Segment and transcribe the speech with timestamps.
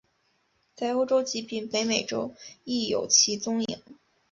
[0.73, 3.81] 在欧洲及北美洲亦有其踪影。